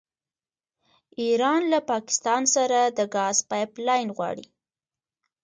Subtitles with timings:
[1.21, 4.45] ایران له پاکستان سره د ګاز پایپ لاین غواړي.